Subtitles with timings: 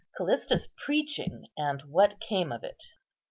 [0.17, 2.81] CALLISTA'S PREACHING, AND WHAT CAME OF IT.